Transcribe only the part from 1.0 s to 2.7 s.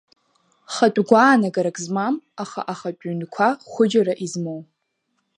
гәаанагарак змам, аха